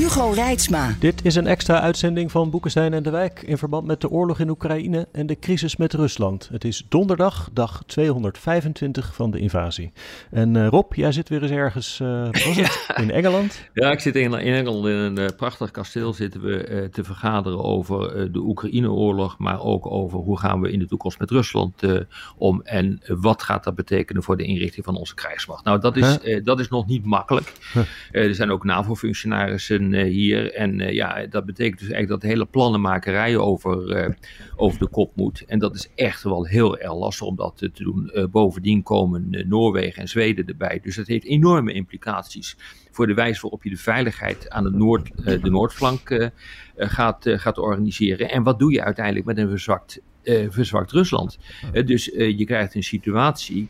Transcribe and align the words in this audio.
Hugo 0.00 0.30
Reitsma. 0.30 0.94
Dit 0.98 1.24
is 1.24 1.34
een 1.34 1.46
extra 1.46 1.80
uitzending 1.80 2.30
van 2.30 2.50
Boekenstein 2.50 2.92
en 2.92 3.02
de 3.02 3.10
Wijk 3.10 3.42
in 3.42 3.58
verband 3.58 3.86
met 3.86 4.00
de 4.00 4.10
oorlog 4.10 4.40
in 4.40 4.48
Oekraïne 4.48 5.08
en 5.12 5.26
de 5.26 5.38
crisis 5.38 5.76
met 5.76 5.92
Rusland. 5.92 6.48
Het 6.52 6.64
is 6.64 6.86
donderdag, 6.88 7.48
dag 7.52 7.82
225 7.86 9.14
van 9.14 9.30
de 9.30 9.38
invasie. 9.38 9.92
En 10.30 10.54
uh, 10.54 10.66
Rob, 10.68 10.94
jij 10.94 11.12
zit 11.12 11.28
weer 11.28 11.42
eens 11.42 11.50
ergens 11.50 11.98
uh, 12.02 12.28
het, 12.30 12.86
in 13.02 13.10
Engeland? 13.10 13.68
Ja, 13.74 13.90
ik 13.90 14.00
zit 14.00 14.16
in, 14.16 14.32
in 14.32 14.54
Engeland 14.54 14.86
in 14.86 14.92
een 14.92 15.18
uh, 15.18 15.26
prachtig 15.36 15.70
kasteel 15.70 16.12
zitten 16.12 16.40
we 16.40 16.88
te 16.92 17.04
vergaderen 17.04 17.64
over 17.64 18.32
de 18.32 18.38
Oekraïne-oorlog, 18.38 19.38
maar 19.38 19.62
ook 19.62 19.86
over 19.86 20.18
hoe 20.18 20.38
gaan 20.38 20.60
we 20.60 20.72
in 20.72 20.78
de 20.78 20.86
toekomst 20.86 21.18
met 21.18 21.30
Rusland 21.30 21.82
om 22.36 22.60
en 22.62 23.00
wat 23.06 23.42
gaat 23.42 23.64
dat 23.64 23.74
betekenen 23.74 24.22
voor 24.22 24.36
de 24.36 24.44
inrichting 24.44 24.84
van 24.84 24.96
onze 24.96 25.14
krijgsmacht. 25.14 25.64
Nou, 25.64 25.80
dat 25.80 25.96
is, 25.96 26.18
dat 26.42 26.60
is 26.60 26.68
nog 26.68 26.86
niet 26.86 27.04
makkelijk. 27.04 27.52
er 28.10 28.34
zijn 28.34 28.50
ook 28.50 28.64
NAVO-functionarissen 28.64 29.89
hier. 29.94 30.54
En 30.54 30.80
uh, 30.80 30.92
ja, 30.92 31.26
dat 31.26 31.44
betekent 31.44 31.78
dus 31.78 31.90
eigenlijk 31.90 32.22
dat 32.22 32.30
hele 32.30 32.46
plannenmakerij 32.46 33.36
over, 33.36 34.04
uh, 34.04 34.14
over 34.56 34.78
de 34.78 34.88
kop 34.88 35.16
moet. 35.16 35.44
En 35.46 35.58
dat 35.58 35.74
is 35.74 35.90
echt 35.94 36.22
wel 36.22 36.46
heel 36.46 36.78
erg 36.78 36.94
lastig 36.94 37.26
om 37.26 37.36
dat 37.36 37.56
te 37.56 37.70
doen. 37.74 38.28
Bovendien 38.30 38.82
komen 38.82 39.44
Noorwegen 39.48 40.02
en 40.02 40.08
Zweden 40.08 40.46
erbij. 40.46 40.80
Dus 40.82 40.96
dat 40.96 41.06
heeft 41.06 41.24
enorme 41.24 41.72
implicaties 41.72 42.56
voor 42.90 43.06
de 43.06 43.14
wijze 43.14 43.40
waarop 43.40 43.64
je 43.64 43.70
de 43.70 43.76
veiligheid 43.76 44.50
aan 44.50 44.64
de, 44.64 44.70
noord, 44.70 45.10
de 45.24 45.50
noordflank 45.50 46.30
gaat, 46.76 47.24
gaat 47.28 47.58
organiseren. 47.58 48.30
En 48.30 48.42
wat 48.42 48.58
doe 48.58 48.72
je 48.72 48.84
uiteindelijk 48.84 49.26
met 49.26 49.38
een 49.38 49.48
verzwakt, 49.48 50.00
verzwakt 50.48 50.90
Rusland? 50.90 51.38
dus 51.84 52.04
je 52.14 52.44
krijgt 52.44 52.74
een 52.74 52.82
situatie 52.82 53.68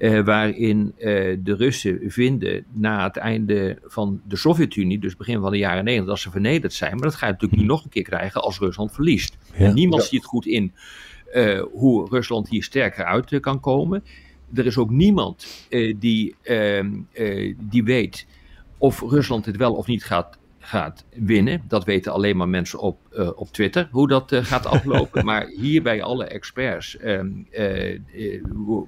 uh, 0.00 0.24
waarin 0.24 0.94
uh, 0.98 1.36
de 1.42 1.54
Russen 1.54 1.98
vinden 2.06 2.64
na 2.72 3.04
het 3.04 3.16
einde 3.16 3.78
van 3.84 4.20
de 4.28 4.36
Sovjet-Unie, 4.36 4.98
dus 4.98 5.16
begin 5.16 5.40
van 5.40 5.50
de 5.50 5.58
jaren 5.58 5.84
90, 5.84 6.08
dat 6.08 6.18
ze 6.18 6.30
vernederd 6.30 6.72
zijn. 6.72 6.92
Maar 6.92 7.02
dat 7.02 7.14
ga 7.14 7.26
je 7.26 7.32
natuurlijk 7.32 7.60
nu 7.60 7.66
nog 7.66 7.84
een 7.84 7.90
keer 7.90 8.02
krijgen 8.02 8.42
als 8.42 8.58
Rusland 8.58 8.92
verliest. 8.92 9.36
Ja. 9.52 9.64
En 9.64 9.74
niemand 9.74 10.02
ja. 10.02 10.08
ziet 10.08 10.24
goed 10.24 10.46
in 10.46 10.72
uh, 11.34 11.62
hoe 11.72 12.08
Rusland 12.10 12.48
hier 12.48 12.62
sterker 12.62 13.04
uit 13.04 13.40
kan 13.40 13.60
komen. 13.60 14.04
Er 14.54 14.66
is 14.66 14.78
ook 14.78 14.90
niemand 14.90 15.68
die, 15.98 16.34
ehm, 16.42 16.90
die 17.58 17.84
weet 17.84 18.26
of 18.78 19.00
Rusland 19.00 19.46
het 19.46 19.56
wel 19.56 19.74
of 19.74 19.86
niet 19.86 20.04
gaat 20.04 20.38
gaat 20.60 21.04
winnen. 21.14 21.62
Dat 21.68 21.84
weten 21.84 22.12
alleen 22.12 22.36
maar 22.36 22.48
mensen 22.48 22.78
op, 22.78 22.98
uh, 23.12 23.30
op 23.34 23.48
Twitter, 23.48 23.88
hoe 23.90 24.08
dat 24.08 24.32
uh, 24.32 24.44
gaat 24.44 24.66
aflopen. 24.66 25.24
maar 25.30 25.46
hier 25.46 25.82
bij 25.82 26.02
alle 26.02 26.24
experts 26.24 26.96
uh, 27.00 27.98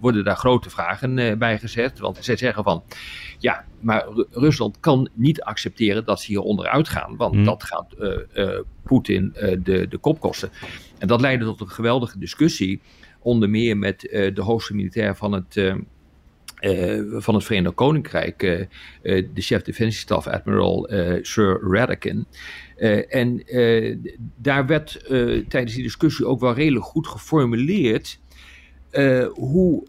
worden 0.01 0.25
daar 0.25 0.37
grote 0.37 0.71
vragen 0.71 1.39
bij 1.39 1.59
gezet. 1.59 1.99
Want 1.99 2.19
zij 2.21 2.37
zeggen 2.37 2.65
van, 2.65 2.83
ja, 3.39 3.65
maar 3.81 4.07
Rusland 4.31 4.81
kan 4.81 5.09
niet 5.15 5.43
accepteren 5.43 6.05
dat 6.05 6.21
ze 6.21 6.27
hier 6.27 6.41
onderuit 6.41 6.89
gaan. 6.89 7.17
Want 7.17 7.35
hmm. 7.35 7.45
dat 7.45 7.63
gaat 7.63 7.95
Poetin 8.83 9.33
de, 9.63 9.89
de 9.89 9.99
kop 10.01 10.21
kosten. 10.21 10.51
En 10.99 11.09
dat 11.09 11.21
leidde 11.21 11.45
tot 11.45 11.61
een 11.61 11.69
geweldige 11.71 12.19
discussie. 12.19 12.81
Onder 13.19 13.51
meer 13.51 13.77
met 13.77 14.01
de 14.35 14.43
hoogste 14.43 14.75
militair 14.75 15.17
van 15.17 15.33
het 15.33 15.75
uh, 16.63 17.21
van 17.21 17.35
het 17.35 17.45
Verenigd 17.45 17.75
Koninkrijk, 17.75 18.43
uh, 18.43 18.61
uh, 18.61 18.67
de 19.35 19.41
chef 19.41 19.63
admiral 20.27 20.91
Sir 21.23 21.61
Radakin. 21.71 22.27
en 23.09 23.45
daar 24.37 24.67
werd 24.67 25.05
tijdens 25.49 25.75
die 25.75 25.83
discussie 25.83 26.27
ook 26.27 26.41
wel 26.41 26.55
redelijk 26.55 26.85
goed 26.85 27.07
geformuleerd 27.07 28.21
hoe, 29.33 29.87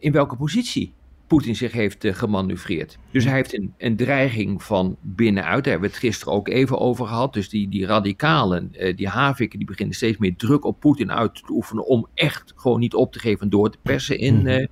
in 0.00 0.12
welke 0.12 0.36
positie 0.36 0.92
Poetin 1.28 1.56
zich 1.56 1.72
heeft 1.72 2.04
uh, 2.04 2.14
gemanoeuvreerd. 2.14 2.98
Dus 3.10 3.24
hij 3.24 3.34
heeft 3.34 3.54
een, 3.54 3.74
een, 3.78 3.96
dreiging 3.96 4.62
van 4.62 4.96
binnenuit. 5.00 5.64
Daar 5.64 5.72
hebben 5.72 5.90
we 5.90 5.94
het 5.96 6.04
gisteren 6.04 6.34
ook 6.34 6.48
even 6.48 6.78
over 6.78 7.06
gehad. 7.06 7.32
Dus 7.32 7.48
die, 7.48 7.68
die 7.68 7.86
radicalen, 7.86 8.72
uh, 8.72 8.96
die 8.96 9.08
haviken, 9.08 9.58
die 9.58 9.68
beginnen 9.68 9.94
steeds 9.94 10.18
meer 10.18 10.36
druk 10.36 10.64
op 10.64 10.80
Poetin 10.80 11.12
uit 11.12 11.34
te 11.34 11.52
oefenen. 11.52 11.86
om 11.86 12.06
echt 12.14 12.52
gewoon 12.56 12.80
niet 12.80 12.94
op 12.94 13.12
te 13.12 13.18
geven 13.18 13.40
en 13.40 13.48
door 13.48 13.70
te 13.70 13.78
persen 13.82 14.18
in, 14.18 14.46
uh, 14.46 14.66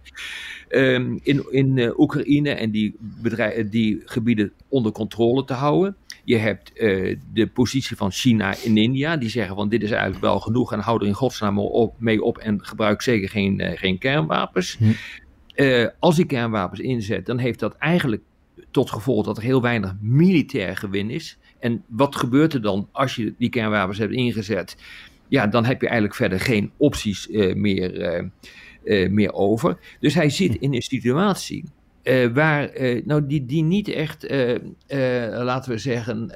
um, 0.68 1.20
in, 1.22 1.46
in 1.50 1.94
Oekraïne. 1.96 2.50
en 2.50 2.70
die, 2.70 2.96
die 3.70 4.02
gebieden 4.04 4.52
onder 4.68 4.92
controle 4.92 5.44
te 5.44 5.52
houden. 5.52 5.96
Je 6.24 6.36
hebt 6.36 6.72
de 7.32 7.50
positie 7.52 7.96
van 7.96 8.10
China 8.10 8.54
in 8.62 8.76
India. 8.76 9.16
Die 9.16 9.28
zeggen 9.28 9.56
van 9.56 9.68
dit 9.68 9.82
is 9.82 9.90
eigenlijk 9.90 10.20
wel 10.20 10.40
genoeg. 10.40 10.72
en 10.72 10.80
hou 10.80 11.00
er 11.00 11.06
in 11.06 11.14
godsnaam 11.14 11.58
op, 11.58 11.94
mee 11.98 12.22
op. 12.22 12.38
en 12.38 12.64
gebruik 12.64 13.02
zeker 13.02 13.28
geen, 13.28 13.62
geen 13.76 13.98
kernwapens. 13.98 14.76
Hm. 14.78 14.92
Uh, 15.56 15.86
als 15.98 16.16
die 16.16 16.26
kernwapens 16.26 16.80
inzet, 16.80 17.26
dan 17.26 17.38
heeft 17.38 17.58
dat 17.58 17.76
eigenlijk 17.76 18.22
tot 18.70 18.90
gevolg 18.90 19.24
dat 19.24 19.36
er 19.36 19.42
heel 19.42 19.62
weinig 19.62 19.94
militair 20.00 20.76
gewin 20.76 21.10
is. 21.10 21.38
En 21.58 21.84
wat 21.86 22.16
gebeurt 22.16 22.52
er 22.52 22.62
dan 22.62 22.88
als 22.92 23.14
je 23.14 23.34
die 23.38 23.48
kernwapens 23.48 23.98
hebt 23.98 24.12
ingezet? 24.12 24.76
Ja, 25.28 25.46
dan 25.46 25.64
heb 25.64 25.80
je 25.80 25.86
eigenlijk 25.86 26.16
verder 26.16 26.40
geen 26.40 26.70
opties 26.76 27.28
uh, 27.28 27.54
meer, 27.54 28.20
uh, 28.84 29.10
meer 29.10 29.32
over. 29.32 29.78
Dus 30.00 30.14
hij 30.14 30.30
zit 30.30 30.54
in 30.54 30.74
een 30.74 30.82
situatie 30.82 31.64
waar, 32.32 32.70
nou, 33.04 33.26
die, 33.26 33.46
die 33.46 33.62
niet 33.62 33.88
echt, 33.88 34.26
laten 35.28 35.72
we 35.72 35.78
zeggen, 35.78 36.30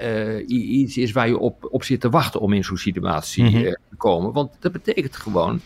iets 0.53 0.97
is 0.97 1.13
waar 1.13 1.29
je 1.29 1.39
op, 1.39 1.69
op 1.71 1.85
zit 1.85 2.01
te 2.01 2.11
wachten 2.11 2.41
om 2.41 2.53
in 2.53 2.65
zo'n 2.65 2.77
situatie 2.77 3.45
mm 3.45 3.51
-hmm. 3.51 3.63
te 3.63 3.97
komen. 3.97 4.33
Want 4.33 4.57
dat 4.61 4.73
betekent 4.73 5.17
gewoon 5.17 5.61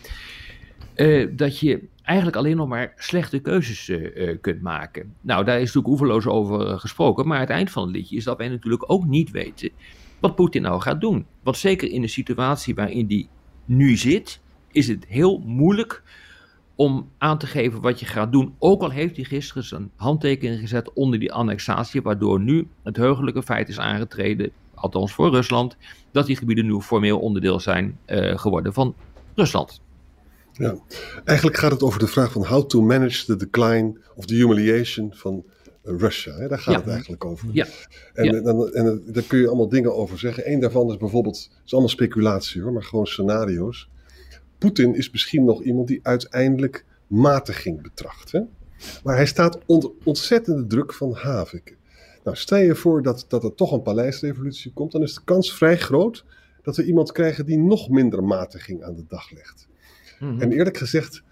dat 1.35 1.59
je 1.59 1.81
eigenlijk 2.05 2.37
alleen 2.37 2.55
nog 2.55 2.67
maar 2.67 2.93
slechte 2.97 3.39
keuzes 3.39 3.89
uh, 3.89 4.37
kunt 4.41 4.61
maken. 4.61 5.13
Nou, 5.21 5.45
daar 5.45 5.55
is 5.55 5.61
natuurlijk 5.61 5.87
oeverloos 5.87 6.27
over 6.27 6.67
uh, 6.67 6.79
gesproken, 6.79 7.27
maar 7.27 7.39
het 7.39 7.49
eind 7.49 7.71
van 7.71 7.83
het 7.83 7.95
liedje 7.95 8.15
is 8.15 8.23
dat 8.23 8.37
wij 8.37 8.49
natuurlijk 8.49 8.91
ook 8.91 9.05
niet 9.05 9.31
weten 9.31 9.69
wat 10.19 10.35
Poetin 10.35 10.61
nou 10.61 10.81
gaat 10.81 11.01
doen. 11.01 11.25
Want 11.43 11.57
zeker 11.57 11.89
in 11.89 12.01
de 12.01 12.07
situatie 12.07 12.75
waarin 12.75 13.05
die 13.07 13.29
nu 13.65 13.97
zit, 13.97 14.41
is 14.71 14.87
het 14.87 15.05
heel 15.07 15.41
moeilijk 15.45 16.03
om 16.75 17.09
aan 17.17 17.37
te 17.37 17.47
geven 17.47 17.81
wat 17.81 17.99
je 17.99 18.05
gaat 18.05 18.31
doen. 18.31 18.55
Ook 18.59 18.81
al 18.81 18.89
heeft 18.89 19.15
hij 19.15 19.25
gisteren 19.25 19.63
zijn 19.63 19.91
handtekening 19.95 20.59
gezet 20.59 20.93
onder 20.93 21.19
die 21.19 21.33
annexatie, 21.33 22.01
waardoor 22.01 22.39
nu 22.39 22.67
het 22.83 22.97
heugelijke 22.97 23.43
feit 23.43 23.69
is 23.69 23.79
aangetreden, 23.79 24.51
althans 24.73 25.13
voor 25.13 25.29
Rusland, 25.29 25.77
dat 26.11 26.25
die 26.25 26.35
gebieden 26.35 26.65
nu 26.65 26.81
formeel 26.81 27.19
onderdeel 27.19 27.59
zijn 27.59 27.97
geworden 28.35 28.73
van 28.73 28.95
Rusland. 29.35 29.81
Ja, 30.57 30.77
eigenlijk 31.23 31.57
gaat 31.57 31.71
het 31.71 31.83
over 31.83 31.99
de 31.99 32.07
vraag 32.07 32.31
van 32.31 32.45
how 32.45 32.67
to 32.67 32.81
manage 32.81 33.25
the 33.25 33.35
decline 33.35 33.99
of 34.15 34.25
the 34.25 34.35
humiliation 34.35 35.13
van 35.13 35.45
Russia. 35.83 36.35
Hè? 36.35 36.47
Daar 36.47 36.59
gaat 36.59 36.73
ja. 36.73 36.79
het 36.79 36.89
eigenlijk 36.89 37.25
over. 37.25 37.49
Ja. 37.51 37.65
En, 38.13 38.25
ja. 38.25 38.41
Dan, 38.41 38.73
en 38.73 39.03
daar 39.05 39.23
kun 39.23 39.39
je 39.39 39.47
allemaal 39.47 39.69
dingen 39.69 39.95
over 39.95 40.19
zeggen. 40.19 40.51
Eén 40.51 40.59
daarvan 40.59 40.89
is 40.89 40.97
bijvoorbeeld, 40.97 41.49
het 41.53 41.65
is 41.65 41.71
allemaal 41.71 41.89
speculatie 41.89 42.61
hoor, 42.61 42.73
maar 42.73 42.83
gewoon 42.83 43.07
scenario's. 43.07 43.89
Poetin 44.57 44.95
is 44.95 45.11
misschien 45.11 45.45
nog 45.45 45.63
iemand 45.63 45.87
die 45.87 45.99
uiteindelijk 46.03 46.85
matiging 47.07 47.81
betracht. 47.81 48.31
Hè? 48.31 48.41
Maar 49.03 49.15
hij 49.15 49.25
staat 49.25 49.59
onder 49.65 49.91
ontzettende 50.03 50.67
druk 50.67 50.93
van 50.93 51.13
haviken. 51.13 51.75
Nou, 52.23 52.37
stel 52.37 52.57
je 52.57 52.75
voor 52.75 53.01
dat, 53.01 53.25
dat 53.27 53.43
er 53.43 53.55
toch 53.55 53.71
een 53.71 53.81
paleisrevolutie 53.81 54.73
komt, 54.73 54.91
dan 54.91 55.01
is 55.01 55.13
de 55.13 55.21
kans 55.23 55.53
vrij 55.53 55.77
groot 55.77 56.25
dat 56.61 56.75
we 56.75 56.85
iemand 56.85 57.11
krijgen 57.11 57.45
die 57.45 57.57
nog 57.57 57.89
minder 57.89 58.23
matiging 58.23 58.83
aan 58.83 58.95
de 58.95 59.05
dag 59.07 59.31
legt. 59.31 59.67
Mm-hmm. 60.25 60.41
En 60.41 60.51
eerlijk 60.51 60.77
gezegd, 60.77 61.23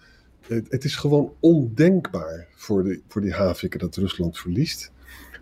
het, 0.47 0.71
het, 0.71 0.83
is 0.83 0.95
gewoon 0.95 1.33
ondenkbaar 1.39 2.47
voor, 2.55 2.83
de, 2.83 3.01
voor 3.07 3.21
die 3.21 3.33
haviken 3.33 3.79
dat 3.79 3.95
Rusland 3.95 4.39
verliest. 4.39 4.91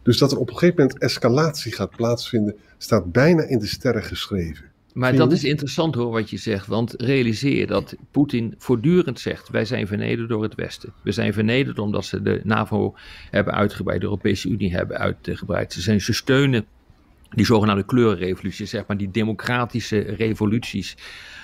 Dus 0.03 0.17
dat 0.17 0.31
er 0.31 0.37
op 0.37 0.49
een 0.49 0.57
gegeven 0.57 0.81
moment 0.81 0.99
escalatie 0.99 1.71
gaat 1.71 1.95
plaatsvinden, 1.95 2.55
staat 2.77 3.11
bijna 3.11 3.43
in 3.43 3.59
de 3.59 3.67
sterren 3.67 4.03
geschreven. 4.03 4.69
Maar 4.93 5.15
dat 5.15 5.31
is 5.31 5.43
interessant 5.43 5.95
hoor 5.95 6.11
wat 6.11 6.29
je 6.29 6.37
zegt, 6.37 6.67
want 6.67 6.93
realiseer 6.97 7.67
dat 7.67 7.95
Poetin 8.11 8.55
voortdurend 8.57 9.19
zegt: 9.19 9.49
wij 9.49 9.65
zijn 9.65 9.87
vernederd 9.87 10.29
door 10.29 10.43
het 10.43 10.55
Westen. 10.55 10.93
We 11.03 11.11
zijn 11.11 11.33
vernederd 11.33 11.79
omdat 11.79 12.05
ze 12.05 12.21
de 12.21 12.41
NAVO 12.43 12.95
hebben 13.29 13.53
uitgebreid, 13.53 13.99
de 13.99 14.05
Europese 14.05 14.49
Unie 14.49 14.73
hebben 14.73 14.97
uitgebreid. 14.97 15.73
Ze, 15.73 15.81
zijn, 15.81 16.01
ze 16.01 16.13
steunen 16.13 16.65
die 17.35 17.45
zogenaamde 17.45 17.85
kleurenrevoluties, 17.85 18.69
zeg 18.69 18.83
maar, 18.87 18.97
die 18.97 19.11
democratische 19.11 19.99
revoluties 19.99 20.97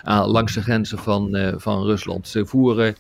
uh, 0.05 0.27
langs 0.27 0.53
de 0.53 0.61
grenzen 0.61 0.97
van, 0.97 1.35
uh, 1.35 1.53
van 1.57 1.83
Rusland. 1.83 2.27
Ze 2.27 2.45
voeren 2.45 2.95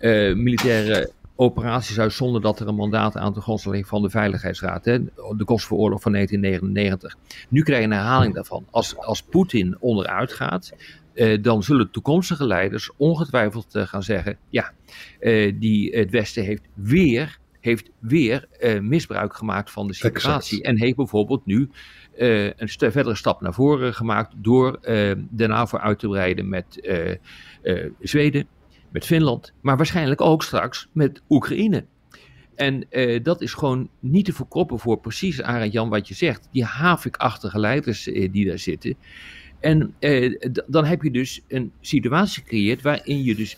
uh, 0.00 0.34
militaire 0.34 1.12
operaties 1.36 1.98
uit 1.98 2.12
zonder 2.12 2.40
dat 2.40 2.60
er 2.60 2.68
een 2.68 2.74
mandaat 2.74 3.16
aan 3.16 3.32
de 3.32 3.40
grondslag 3.40 3.86
van 3.86 4.02
de 4.02 4.10
Veiligheidsraad. 4.10 4.84
Hè? 4.84 5.04
De 5.36 5.44
Kosovo-oorlog 5.44 6.02
van 6.02 6.12
1999. 6.12 7.16
Nu 7.48 7.62
krijg 7.62 7.80
je 7.80 7.86
een 7.86 7.92
herhaling 7.92 8.34
daarvan. 8.34 8.66
Als, 8.70 8.96
als 8.96 9.22
Poetin 9.22 9.76
onderuit 9.80 10.32
gaat, 10.32 10.72
eh, 11.16 11.42
dan 11.42 11.62
zullen 11.62 11.90
toekomstige 11.90 12.46
leiders 12.46 12.90
ongetwijfeld 12.96 13.74
eh, 13.74 13.86
gaan 13.86 14.02
zeggen: 14.02 14.38
ja, 14.48 14.72
eh, 15.20 15.52
die, 15.58 15.96
het 15.96 16.10
Westen 16.10 16.44
heeft 16.44 16.62
weer, 16.74 17.38
heeft 17.66 17.90
weer 17.98 18.46
eh, 18.60 18.80
misbruik 18.80 19.36
gemaakt 19.36 19.70
van 19.70 19.86
de 19.86 19.94
situatie. 19.94 20.62
En 20.62 20.78
heeft 20.78 20.96
bijvoorbeeld 20.96 21.46
nu 21.46 21.70
eh, 22.16 22.44
een 22.44 22.68
st 22.68 22.78
verdere 22.78 23.14
stap 23.14 23.40
naar 23.40 23.54
voren 23.54 23.94
gemaakt 23.94 24.34
door 24.36 24.74
eh, 24.74 25.12
de 25.30 25.46
NAVO 25.46 25.78
uit 25.78 25.98
te 25.98 26.08
breiden 26.08 26.48
met 26.48 26.88
Zweden, 28.00 28.46
met 28.90 29.06
Finland, 29.06 29.52
maar 29.60 29.76
waarschijnlijk 29.76 30.20
ook 30.20 30.42
straks 30.42 30.88
met 30.92 31.22
Oekraïne. 31.28 31.84
En 32.54 32.86
uh, 32.90 33.22
dat 33.22 33.40
is 33.40 33.52
gewoon 33.52 33.88
niet 34.00 34.24
te 34.24 34.32
verkroppen 34.32 34.78
voor 34.78 34.98
precies, 35.00 35.42
Arend 35.42 35.72
Jan, 35.72 35.88
wat 35.88 36.08
je 36.08 36.14
zegt. 36.14 36.48
Die 36.52 36.64
havikachtige 36.64 37.58
leiders 37.58 38.06
uh, 38.06 38.32
die 38.32 38.46
daar 38.46 38.58
zitten. 38.58 38.96
En 39.60 39.94
uh, 40.00 40.40
dan 40.66 40.84
heb 40.84 41.02
je 41.02 41.10
dus 41.10 41.40
een 41.48 41.72
situatie 41.80 42.42
gecreëerd 42.42 42.82
waarin 42.82 43.22
je 43.22 43.34
dus 43.34 43.56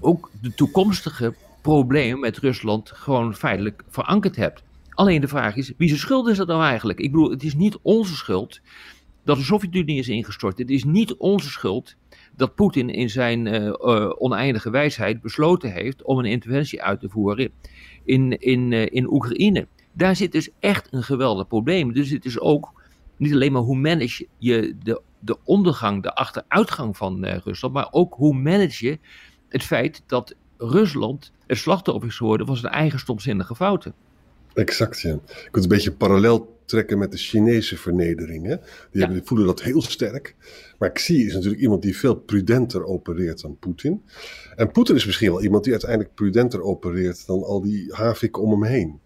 ook 0.00 0.30
de 0.42 0.54
toekomstige 0.54 1.34
problemen 1.68 2.20
met 2.20 2.38
Rusland 2.38 2.90
gewoon 2.90 3.34
feitelijk 3.34 3.84
verankerd 3.88 4.36
hebt. 4.36 4.62
Alleen 4.90 5.20
de 5.20 5.28
vraag 5.28 5.56
is, 5.56 5.72
wie 5.76 5.88
zijn 5.88 6.00
schuld 6.00 6.28
is 6.28 6.36
dat 6.36 6.46
nou 6.46 6.62
eigenlijk? 6.62 6.98
Ik 6.98 7.10
bedoel, 7.10 7.30
het 7.30 7.42
is 7.42 7.54
niet 7.54 7.78
onze 7.82 8.14
schuld 8.14 8.60
dat 9.24 9.36
de 9.36 9.42
Sovjet-Unie 9.42 9.98
is 9.98 10.08
ingestort. 10.08 10.58
Het 10.58 10.70
is 10.70 10.84
niet 10.84 11.16
onze 11.16 11.48
schuld 11.48 11.96
dat 12.36 12.54
Poetin 12.54 12.90
in 12.90 13.10
zijn 13.10 13.46
uh, 13.46 13.54
uh, 13.64 14.10
oneindige 14.18 14.70
wijsheid 14.70 15.20
besloten 15.20 15.72
heeft 15.72 16.02
om 16.02 16.18
een 16.18 16.24
interventie 16.24 16.82
uit 16.82 17.00
te 17.00 17.08
voeren 17.08 17.50
in, 18.04 18.38
in, 18.38 18.72
uh, 18.72 18.86
in 18.90 19.12
Oekraïne. 19.12 19.66
Daar 19.92 20.16
zit 20.16 20.32
dus 20.32 20.48
echt 20.58 20.92
een 20.92 21.02
geweldig 21.02 21.46
probleem. 21.46 21.92
Dus 21.92 22.10
het 22.10 22.24
is 22.24 22.38
ook 22.38 22.82
niet 23.16 23.32
alleen 23.32 23.52
maar 23.52 23.62
hoe 23.62 23.78
manage 23.78 24.26
je 24.38 24.76
de, 24.82 25.00
de 25.18 25.38
ondergang, 25.44 26.02
de 26.02 26.14
achteruitgang 26.14 26.96
van 26.96 27.24
Rusland, 27.24 27.74
maar 27.74 27.88
ook 27.90 28.14
hoe 28.14 28.34
manage 28.34 28.86
je 28.86 28.98
het 29.48 29.62
feit 29.62 30.02
dat 30.06 30.34
Rusland 30.58 31.32
het 31.46 31.58
slachtoffer 31.58 32.08
is 32.08 32.16
geworden 32.16 32.46
van 32.46 32.56
zijn 32.56 32.72
eigen 32.72 32.98
stomzinnige 32.98 33.54
fouten. 33.54 33.94
Exact, 34.54 35.00
ja. 35.00 35.12
Ik 35.14 35.48
kunt 35.50 35.64
een 35.64 35.70
beetje 35.70 35.92
parallel 35.92 36.56
trekken 36.64 36.98
met 36.98 37.10
de 37.10 37.16
Chinese 37.16 37.76
vernedering. 37.76 38.46
Hè? 38.46 38.56
Die, 38.56 38.66
ja. 38.90 38.98
hebben, 38.98 39.16
die 39.16 39.26
voelen 39.26 39.46
dat 39.46 39.62
heel 39.62 39.82
sterk. 39.82 40.34
Maar 40.78 40.92
Xi 40.92 41.26
is 41.26 41.34
natuurlijk 41.34 41.62
iemand 41.62 41.82
die 41.82 41.96
veel 41.96 42.14
prudenter 42.14 42.84
opereert 42.84 43.40
dan 43.40 43.58
Poetin. 43.58 44.02
En 44.56 44.70
Poetin 44.70 44.94
is 44.94 45.06
misschien 45.06 45.30
wel 45.30 45.42
iemand 45.42 45.64
die 45.64 45.72
uiteindelijk 45.72 46.14
prudenter 46.14 46.62
opereert 46.62 47.26
dan 47.26 47.42
al 47.42 47.60
die 47.60 47.94
haviken 47.94 48.42
om 48.42 48.50
hem 48.50 48.64
heen. 48.64 49.00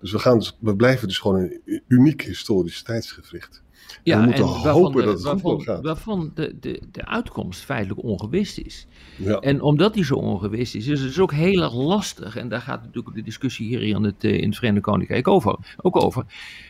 Dus 0.00 0.12
we, 0.12 0.18
gaan 0.18 0.38
dus, 0.38 0.58
we 0.60 0.76
blijven 0.76 1.08
dus 1.08 1.18
gewoon 1.18 1.38
een 1.40 1.82
uniek 1.88 2.22
historisch 2.22 2.82
tijdsgevricht. 2.82 3.62
Ja, 4.02 4.18
we 4.20 4.24
moeten 4.24 4.44
en 4.44 4.50
hopen 4.50 4.64
waarvan, 4.64 4.92
de, 4.92 5.02
dat 5.02 5.14
het 5.14 5.22
waarvan, 5.22 5.50
goed 5.50 5.62
gaat. 5.62 5.82
waarvan 5.82 6.30
de, 6.34 6.56
de, 6.60 6.82
de 6.92 7.06
uitkomst 7.06 7.60
feitelijk 7.60 8.02
ongewist 8.02 8.58
is. 8.58 8.86
Ja. 9.16 9.38
En 9.38 9.62
omdat 9.62 9.94
die 9.94 10.04
zo 10.04 10.14
ongewist 10.14 10.74
is, 10.74 10.86
is 10.86 11.00
het 11.00 11.08
dus 11.08 11.20
ook 11.20 11.32
heel 11.32 11.62
erg 11.62 11.74
lastig. 11.74 12.36
En 12.36 12.48
daar 12.48 12.60
gaat 12.60 12.82
natuurlijk 12.82 13.14
de 13.14 13.22
discussie 13.22 13.66
hier 13.66 13.82
in 13.82 14.02
het, 14.02 14.24
uh, 14.24 14.40
in 14.40 14.48
het 14.48 14.56
Verenigd 14.56 14.84
Koninkrijk 14.84 15.28
over, 15.28 15.58
ook 15.76 16.02
over. 16.02 16.24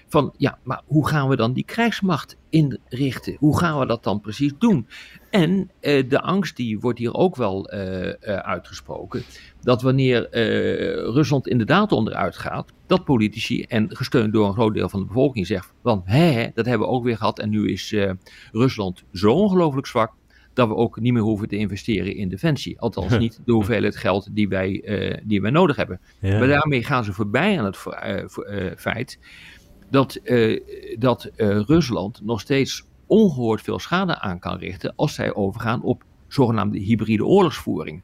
Van 0.08 0.34
ja, 0.36 0.58
maar 0.62 0.82
hoe 0.86 1.08
gaan 1.08 1.28
we 1.28 1.36
dan 1.36 1.52
die 1.52 1.64
krijgsmacht 1.64 2.36
inrichten? 2.50 3.36
Hoe 3.38 3.58
gaan 3.58 3.78
we 3.78 3.86
dat 3.86 4.04
dan 4.04 4.20
precies 4.20 4.52
doen? 4.58 4.86
En 5.30 5.70
uh, 5.80 6.08
de 6.08 6.20
angst 6.20 6.56
die 6.56 6.80
wordt 6.80 6.98
hier 6.98 7.14
ook 7.14 7.36
wel 7.36 7.74
uh, 7.74 8.10
uitgesproken. 8.36 9.22
Dat 9.60 9.82
wanneer 9.82 10.28
Rusland 11.12 11.48
inderdaad 11.48 11.92
onderuit 11.92 12.36
gaat, 12.36 12.72
dat 12.86 13.04
politici 13.04 13.62
en 13.62 13.96
gesteund 13.96 14.32
door 14.32 14.46
een 14.46 14.52
groot 14.52 14.74
deel 14.74 14.88
van 14.88 15.00
de 15.00 15.06
bevolking 15.06 15.46
zegt 15.46 15.72
van 15.82 16.02
hè, 16.04 16.48
dat 16.54 16.66
hebben 16.66 16.86
we 16.86 16.94
ook 16.94 17.01
weer 17.02 17.16
gehad 17.16 17.38
en 17.38 17.50
nu 17.50 17.70
is 17.72 17.96
Rusland 18.52 19.04
zo 19.12 19.32
ongelooflijk 19.32 19.86
zwak 19.86 20.12
dat 20.54 20.68
we 20.68 20.74
ook 20.74 21.00
niet 21.00 21.12
meer 21.12 21.22
hoeven 21.22 21.48
te 21.48 21.56
investeren 21.56 22.16
in 22.16 22.28
defensie. 22.28 22.80
Althans 22.80 23.18
niet 23.18 23.40
de 23.44 23.52
hoeveelheid 23.52 23.96
geld 23.96 24.28
die 24.32 24.48
wij, 24.48 24.82
uh, 24.84 25.18
die 25.24 25.40
wij 25.40 25.50
nodig 25.50 25.76
hebben. 25.76 26.00
Ja. 26.20 26.38
Maar 26.38 26.48
daarmee 26.48 26.84
gaan 26.84 27.04
ze 27.04 27.12
voorbij 27.12 27.58
aan 27.58 27.64
het 27.64 27.78
uh, 27.86 28.24
uh, 28.64 28.72
feit 28.76 29.18
dat, 29.90 30.20
dat 30.98 31.30
Rusland 31.36 32.20
nog 32.24 32.40
steeds 32.40 32.86
ongehoord 33.06 33.62
veel 33.62 33.78
schade 33.78 34.18
aan 34.18 34.38
kan 34.38 34.58
richten 34.58 34.92
als 34.96 35.14
zij 35.14 35.34
overgaan 35.34 35.82
op 35.82 36.04
zogenaamde 36.28 36.78
hybride 36.78 37.24
oorlogsvoering. 37.24 38.02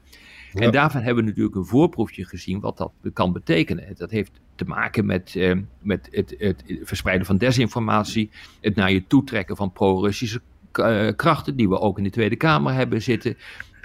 Ja. 0.52 0.60
En 0.60 0.72
daarvan 0.72 1.02
hebben 1.02 1.24
we 1.24 1.28
natuurlijk 1.28 1.56
een 1.56 1.64
voorproefje 1.64 2.24
gezien 2.24 2.60
wat 2.60 2.76
dat 2.76 2.92
kan 3.12 3.32
betekenen. 3.32 3.94
Dat 3.96 4.10
heeft 4.10 4.40
te 4.58 4.64
maken 4.64 5.06
met, 5.06 5.34
uh, 5.34 5.54
met 5.82 6.08
het, 6.10 6.34
het, 6.38 6.62
verspreiden 6.82 7.26
van 7.26 7.38
desinformatie, 7.38 8.30
het 8.60 8.74
naar 8.74 8.92
je 8.92 9.06
toetrekken 9.06 9.56
van 9.56 9.72
pro-Russische 9.72 10.40
uh, 10.80 11.08
krachten, 11.16 11.56
die 11.56 11.68
we 11.68 11.80
ook 11.80 11.98
in 11.98 12.04
de 12.04 12.10
Tweede 12.10 12.36
Kamer 12.36 12.72
hebben 12.72 13.02
zitten, 13.02 13.36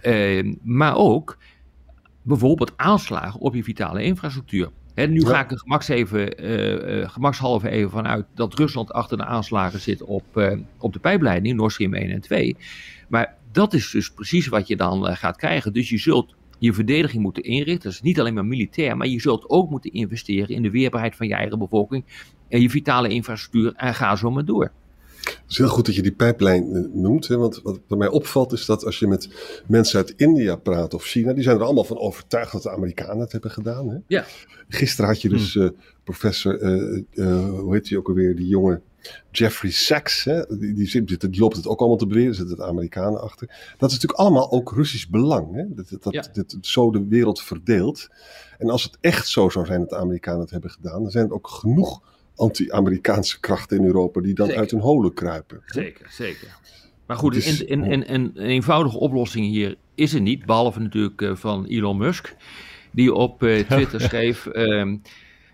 uh, 0.04 0.54
maar 0.62 0.96
ook 0.96 1.38
bijvoorbeeld 2.22 2.74
aanslagen 2.76 3.40
op 3.40 3.56
je 3.56 3.64
vitale 3.64 4.04
infrastructuur. 4.04 4.70
He, 4.94 5.06
nu 5.06 5.20
ja. 5.20 5.28
ga 5.28 5.40
ik 5.40 5.52
er 5.52 5.60
gemaks 5.60 5.88
even, 5.88 6.46
uh, 7.02 7.10
gemakshalve 7.10 7.70
even 7.70 7.90
vanuit 7.90 8.26
dat 8.36 8.54
Rusland 8.54 8.92
achter 8.92 9.18
de 9.18 9.26
aanslagen 9.26 9.80
zit 9.80 10.04
op, 10.04 10.24
uh, 10.34 10.58
op 10.78 10.94
de 10.94 11.00
pijpleiding, 11.00 11.58
Nord 11.58 11.72
Stream 11.72 11.94
1 11.94 12.10
en 12.10 12.22
2. 12.22 12.58
Maar 13.08 13.36
dat 13.52 13.74
is 13.74 13.92
dus 13.92 14.12
precies 14.12 14.48
wat 14.48 14.68
je 14.68 14.76
dan 14.76 15.10
uh, 15.10 15.16
gaat 15.16 15.38
krijgen. 15.38 15.74
Dus 15.74 15.90
je 15.90 15.98
zult 15.98 16.36
je 16.60 16.74
verdediging 16.74 17.24
moeten 17.24 17.44
inrichten. 17.44 17.84
Dat 17.84 17.94
is 17.94 18.02
niet 18.02 18.20
alleen 18.20 18.34
maar 18.34 18.46
militair, 18.46 18.98
maar 18.98 19.08
je 19.08 19.22
zult 19.22 19.50
ook 19.50 19.70
moeten 19.70 19.92
investeren 19.92 20.56
in 20.56 20.62
de 20.62 20.72
weerbaarheid 20.72 21.16
van 21.16 21.28
je 21.28 21.34
eigen 21.34 21.60
bevolking 21.60 22.04
en 22.50 22.62
je 22.62 22.70
vitale 22.70 23.10
infrastructuur 23.10 23.74
en 23.76 23.96
ga 23.96 24.16
zo 24.16 24.32
maar 24.32 24.46
door. 24.46 24.72
Het 25.24 25.52
is 25.52 25.58
heel 25.58 25.68
goed 25.68 25.86
dat 25.86 25.96
je 25.96 26.02
die 26.02 26.12
pijplijn 26.12 26.90
noemt. 26.94 27.28
Hè? 27.28 27.38
Want 27.38 27.62
wat, 27.64 27.80
mij 27.88 28.08
opvalt 28.08 28.52
is 28.52 28.66
dat 28.66 28.86
als 28.86 29.00
je 29.00 29.08
met 29.08 29.30
mensen 29.68 29.98
uit 29.98 30.14
India 30.18 30.56
praat 30.56 30.94
of 30.94 31.04
China, 31.04 31.34
die 31.34 31.44
zijn 31.44 31.56
er 31.56 31.64
allemaal 31.64 31.84
van 31.84 32.00
overtuigd 32.00 32.52
dat 32.52 32.64
de 32.64 32.72
Amerikanen 32.72 33.20
het 33.20 33.32
hebben 33.32 33.52
gedaan. 33.52 33.90
Hè? 33.90 33.98
Ja. 34.08 34.26
Gisteren 34.68 35.10
had 35.10 35.22
je 35.22 35.30
dus 35.30 35.56
uh, 35.56 35.70
professor, 36.04 36.62
uh, 36.62 37.04
uh, 37.14 37.50
hoe 37.50 37.74
heet 37.74 37.90
hij 37.90 37.98
ook 37.98 38.08
alweer, 38.08 38.36
die 38.36 38.48
jonge 38.48 38.82
Jeffrey 39.32 39.72
Sachs. 39.72 40.24
Hè? 40.24 40.58
Die, 40.58 40.74
die, 40.74 41.04
die, 41.04 41.30
die 41.30 41.40
loopt 41.40 41.56
het 41.56 41.68
ook 41.68 41.80
allemaal 41.80 41.98
te 41.98 42.08
beweren, 42.08 42.30
er 42.30 42.36
zitten 42.36 42.56
de 42.56 42.64
Amerikanen 42.64 43.22
achter. 43.22 43.48
Dat 43.78 43.90
is 43.90 43.96
natuurlijk 43.96 44.20
allemaal 44.20 44.52
ook 44.52 44.72
Russisch 44.72 45.10
belang. 45.10 45.56
Hè? 45.56 45.64
Dat, 45.70 45.90
dat, 46.02 46.14
ja. 46.14 46.26
dat, 46.34 46.58
zo 46.62 46.92
de 46.92 47.08
wereld 47.08 47.42
verdeelt. 47.42 48.08
En 48.58 48.70
als 48.70 48.84
het 48.84 48.98
echt 49.02 49.28
zo 49.28 49.50
zou 49.50 49.66
zijn 49.66 49.80
dat 49.80 49.90
de 49.90 49.98
Amerikanen 49.98 50.42
het 50.42 50.52
hebben 50.52 50.70
gedaan, 50.70 51.02
dan 51.02 51.12
zijn 51.12 51.26
er 51.26 51.34
ook 51.34 51.48
genoeg 51.48 52.02
anti-Amerikaanse 52.36 53.40
krachten 53.40 53.78
in 53.78 53.86
Europa 53.86 54.22
die 54.22 54.34
dan 54.34 54.46
zeker. 54.46 54.62
uit 54.62 54.72
hun 54.72 54.80
holen 54.80 55.14
kruipen. 55.14 55.62
Zeker, 55.66 56.08
zeker. 56.10 56.58
Maar 57.06 57.18
goed, 57.18 57.36
is, 57.36 57.70
een 57.70 58.38
eenvoudige 58.38 58.98
oplossing 58.98 59.46
hier 59.46 59.76
is 59.96 60.14
er 60.14 60.22
niet, 60.22 60.46
behalve 60.46 60.80
natuurlijk 60.80 61.22
uh, 61.22 61.36
van 61.36 61.66
Elon 61.66 61.98
Musk, 61.98 62.36
die 62.92 63.14
op 63.14 63.44
uh, 63.44 63.60
Twitter 63.70 64.02
schreef: 64.02 64.46
um, 64.46 65.02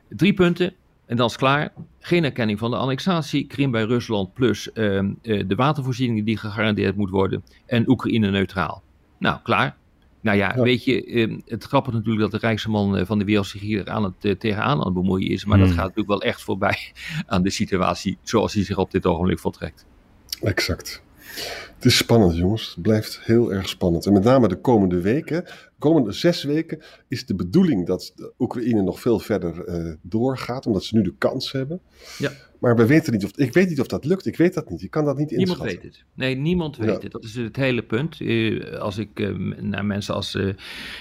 drie 0.09 0.33
punten 0.33 0.73
en 1.09 1.15
dan 1.15 1.27
is 1.27 1.35
klaar. 1.35 1.71
Geen 1.99 2.23
erkenning 2.23 2.59
van 2.59 2.71
de 2.71 2.77
annexatie, 2.77 3.47
Krim 3.47 3.71
bij 3.71 3.83
Rusland 3.83 4.33
plus 4.33 4.69
um, 4.73 5.19
uh, 5.21 5.43
de 5.47 5.55
watervoorziening 5.55 6.25
die 6.25 6.37
gegarandeerd 6.37 6.95
moet 6.95 7.09
worden 7.09 7.43
en 7.65 7.89
Oekraïne 7.89 8.29
neutraal. 8.29 8.83
Nou, 9.17 9.39
klaar. 9.43 9.75
Nou 10.21 10.37
ja, 10.37 10.53
ja, 10.55 10.61
weet 10.61 10.83
je, 10.83 11.05
uh, 11.05 11.37
het 11.45 11.63
grappig 11.63 11.93
natuurlijk 11.93 12.31
dat 12.31 12.41
de 12.41 12.47
rijkste 12.47 12.69
man 12.69 12.97
uh, 12.97 13.05
van 13.05 13.19
de 13.19 13.25
wereld 13.25 13.47
zich 13.47 13.61
hier 13.61 13.89
aan 13.89 14.03
het, 14.03 14.13
uh, 14.21 14.35
tegenaan 14.35 14.79
aan 14.79 14.85
het 14.85 14.93
bemoeien 14.93 15.29
is. 15.29 15.45
Maar 15.45 15.57
hmm. 15.57 15.65
dat 15.65 15.75
gaat 15.75 15.83
natuurlijk 15.83 16.21
wel 16.21 16.31
echt 16.31 16.41
voorbij 16.41 16.91
aan 17.27 17.43
de 17.43 17.49
situatie 17.49 18.17
zoals 18.23 18.53
die 18.53 18.63
zich 18.63 18.77
op 18.77 18.91
dit 18.91 19.05
ogenblik 19.05 19.39
voltrekt. 19.39 19.85
Exact. 20.41 21.01
Het 21.75 21.85
is 21.85 21.97
spannend, 21.97 22.37
jongens. 22.37 22.69
Het 22.69 22.81
blijft 22.81 23.19
heel 23.23 23.53
erg 23.53 23.69
spannend. 23.69 24.05
En 24.05 24.13
met 24.13 24.23
name 24.23 24.47
de 24.47 24.61
komende 24.61 25.01
weken, 25.01 25.45
komende 25.79 26.11
zes 26.11 26.43
weken, 26.43 26.81
is 27.07 27.25
de 27.25 27.35
bedoeling 27.35 27.87
dat 27.87 28.13
de 28.15 28.33
Oekraïne 28.39 28.81
nog 28.81 28.99
veel 28.99 29.19
verder 29.19 29.67
uh, 29.67 29.93
doorgaat, 30.01 30.65
omdat 30.65 30.83
ze 30.83 30.95
nu 30.95 31.01
de 31.01 31.13
kans 31.17 31.51
hebben. 31.51 31.81
Ja. 32.17 32.31
Maar 32.59 32.75
we 32.75 32.85
weten 32.85 33.13
niet 33.13 33.25
of, 33.25 33.31
ik 33.35 33.53
weet 33.53 33.69
niet 33.69 33.79
of 33.79 33.87
dat 33.87 34.05
lukt. 34.05 34.25
Ik 34.25 34.37
weet 34.37 34.53
dat 34.53 34.69
niet. 34.69 34.81
Je 34.81 34.87
kan 34.87 35.05
dat 35.05 35.17
niet 35.17 35.31
inschatten. 35.31 35.67
Niemand 35.67 35.83
weet 35.83 35.95
het. 35.95 36.03
Nee, 36.13 36.35
niemand 36.35 36.77
weet 36.77 36.87
ja. 36.87 36.99
het. 36.99 37.11
Dat 37.11 37.23
is 37.23 37.35
het 37.35 37.55
hele 37.55 37.83
punt. 37.83 38.19
Uh, 38.19 38.73
als 38.73 38.97
ik 38.97 39.19
uh, 39.19 39.55
naar 39.61 39.85
mensen 39.85 40.13
als 40.13 40.37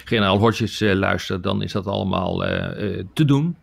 generaal 0.04 0.38
Hodges 0.38 0.80
luister, 0.80 1.40
dan 1.40 1.62
is 1.62 1.73
dat 1.73 1.87
allemaal 1.87 2.38
te 3.12 3.25
doen. 3.25 3.56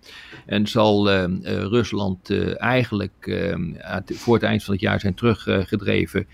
En 0.45 0.67
zal 0.67 1.09
Rusland 1.43 2.29
eigenlijk 2.57 3.37
voor 4.13 4.33
het 4.33 4.43
eind 4.43 4.63
van 4.63 4.73
het 4.73 4.83
jaar 4.83 4.99
zijn 4.99 5.13
teruggedreven 5.13 6.27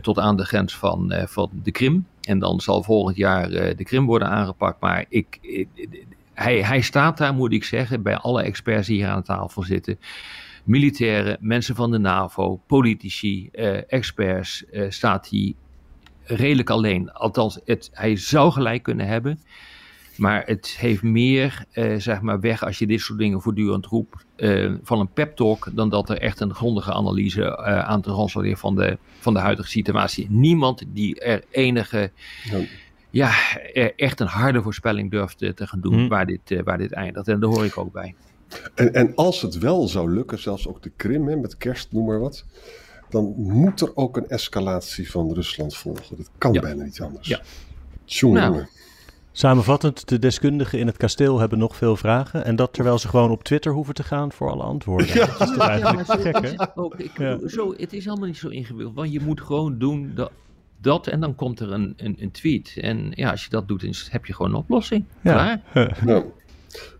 tot 0.00 0.18
aan 0.18 0.36
de 0.36 0.44
grens 0.44 0.76
van, 0.76 1.12
van 1.26 1.50
de 1.62 1.70
Krim. 1.70 2.06
En 2.20 2.38
dan 2.38 2.60
zal 2.60 2.82
volgend 2.82 3.16
jaar 3.16 3.48
de 3.50 3.84
Krim 3.84 4.06
worden 4.06 4.28
aangepakt. 4.28 4.80
Maar 4.80 5.04
ik, 5.08 5.38
hij, 6.34 6.62
hij 6.62 6.80
staat 6.80 7.18
daar, 7.18 7.34
moet 7.34 7.52
ik 7.52 7.64
zeggen, 7.64 8.02
bij 8.02 8.16
alle 8.16 8.42
experts 8.42 8.86
die 8.86 8.96
hier 8.96 9.08
aan 9.08 9.22
tafel 9.22 9.62
zitten 9.62 9.98
militairen, 10.66 11.36
mensen 11.40 11.74
van 11.74 11.90
de 11.90 11.98
NAVO, 11.98 12.60
politici, 12.66 13.48
eh, 13.52 13.92
experts, 13.92 14.64
eh, 14.66 14.90
staat 14.90 15.30
hij 15.30 15.54
redelijk 16.22 16.70
alleen. 16.70 17.12
Althans, 17.12 17.60
het, 17.64 17.90
hij 17.92 18.16
zou 18.16 18.52
gelijk 18.52 18.82
kunnen 18.82 19.06
hebben. 19.06 19.40
Maar 20.16 20.42
het 20.46 20.76
heeft 20.78 21.02
meer 21.02 21.64
uh, 21.72 21.98
zeg 21.98 22.20
maar 22.20 22.40
weg 22.40 22.64
als 22.64 22.78
je 22.78 22.86
dit 22.86 23.00
soort 23.00 23.18
dingen 23.18 23.40
voortdurend 23.40 23.86
roept 23.86 24.24
uh, 24.36 24.74
van 24.82 25.00
een 25.00 25.12
pep 25.12 25.36
talk 25.36 25.68
dan 25.72 25.88
dat 25.88 26.10
er 26.10 26.18
echt 26.18 26.40
een 26.40 26.54
grondige 26.54 26.92
analyse 26.92 27.40
uh, 27.40 27.78
aan 27.78 28.02
te 28.02 28.10
grondslageren 28.10 28.58
van 28.58 28.74
de, 28.74 28.98
van 29.18 29.34
de 29.34 29.40
huidige 29.40 29.68
situatie. 29.68 30.26
Niemand 30.30 30.82
die 30.88 31.20
er 31.20 31.44
enige, 31.50 32.10
ja, 32.44 32.60
ja 33.10 33.32
er 33.72 33.92
echt 33.96 34.20
een 34.20 34.26
harde 34.26 34.62
voorspelling 34.62 35.10
durft 35.10 35.38
te 35.38 35.66
gaan 35.66 35.80
doen 35.80 35.94
hmm. 35.94 36.08
waar, 36.08 36.26
dit, 36.26 36.62
waar 36.64 36.78
dit 36.78 36.92
eindigt. 36.92 37.28
En 37.28 37.40
daar 37.40 37.50
hoor 37.50 37.64
ik 37.64 37.78
ook 37.78 37.92
bij. 37.92 38.14
En, 38.74 38.94
en 38.94 39.14
als 39.14 39.42
het 39.42 39.58
wel 39.58 39.88
zou 39.88 40.10
lukken, 40.10 40.38
zelfs 40.38 40.68
ook 40.68 40.82
de 40.82 40.92
Krim 40.96 41.28
hè, 41.28 41.36
met 41.36 41.56
kerst, 41.56 41.92
noem 41.92 42.06
maar 42.06 42.20
wat 42.20 42.44
dan 43.08 43.34
moet 43.36 43.80
er 43.80 43.96
ook 43.96 44.16
een 44.16 44.28
escalatie 44.28 45.10
van 45.10 45.32
Rusland 45.32 45.76
volgen. 45.76 46.16
Dat 46.16 46.30
kan 46.38 46.52
bijna 46.52 46.84
niet 46.84 47.00
anders. 47.00 47.28
Ja. 47.28 47.40
Tjonge, 48.04 48.40
nou. 48.40 48.66
Samenvattend, 49.36 50.08
de 50.08 50.18
deskundigen 50.18 50.78
in 50.78 50.86
het 50.86 50.96
kasteel 50.96 51.38
hebben 51.38 51.58
nog 51.58 51.76
veel 51.76 51.96
vragen. 51.96 52.44
En 52.44 52.56
dat 52.56 52.72
terwijl 52.72 52.98
ze 52.98 53.08
gewoon 53.08 53.30
op 53.30 53.44
Twitter 53.44 53.72
hoeven 53.72 53.94
te 53.94 54.02
gaan 54.02 54.32
voor 54.32 54.50
alle 54.50 54.62
antwoorden. 54.62 55.06
Ja, 55.06 55.26
dat 55.38 55.50
is 55.50 55.56
eigenlijk 55.56 56.06
ja, 56.06 56.16
gek, 56.16 56.42
hè? 56.42 56.66
Ook, 56.74 56.94
ik, 56.94 57.40
zo, 57.46 57.74
het 57.76 57.92
is 57.92 58.08
allemaal 58.08 58.26
niet 58.26 58.36
zo 58.36 58.48
ingewikkeld. 58.48 58.94
Want 58.94 59.12
je 59.12 59.20
moet 59.20 59.40
gewoon 59.40 59.78
doen 59.78 60.12
dat, 60.14 60.30
dat 60.80 61.06
en 61.06 61.20
dan 61.20 61.34
komt 61.34 61.60
er 61.60 61.72
een, 61.72 61.94
een, 61.96 62.16
een, 62.18 62.30
tweet. 62.30 62.76
En 62.80 63.12
ja, 63.14 63.30
als 63.30 63.44
je 63.44 63.50
dat 63.50 63.68
doet, 63.68 63.80
dan 63.80 63.94
heb 64.10 64.26
je 64.26 64.34
gewoon 64.34 64.50
een 64.50 64.58
oplossing. 64.58 65.04
Ja. 65.20 65.62
Klaar. 65.72 65.98
Nou, 66.04 66.24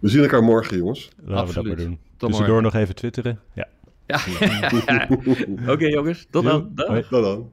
we 0.01 0.09
zien 0.09 0.23
elkaar 0.23 0.43
morgen, 0.43 0.77
jongens. 0.77 1.09
Laten 1.25 1.49
we 1.49 1.55
dat 1.55 1.65
maar 1.65 1.77
doen. 1.77 1.99
Tot 2.17 2.29
Tussendoor 2.29 2.63
nog 2.63 2.75
even 2.75 2.95
twitteren. 2.95 3.41
Ja. 3.55 3.69
Ja. 4.07 4.19
Oké 5.73 5.87
jongens, 5.87 6.27
tot 6.31 6.45
dan. 6.45 6.75
Tot 6.75 7.11
dan. 7.11 7.53